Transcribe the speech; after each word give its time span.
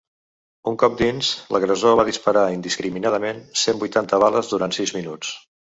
Un 0.71 0.77
cop 0.83 0.95
dins, 1.01 1.29
l’agressor 1.57 1.99
va 2.01 2.07
disparar 2.09 2.47
indiscriminadament 2.57 3.47
cent 3.67 3.83
vuitanta 3.87 4.25
bales 4.27 4.55
durant 4.57 4.77
sis 4.81 5.01
minuts. 5.03 5.41